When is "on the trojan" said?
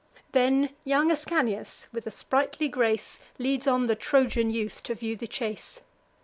3.67-4.49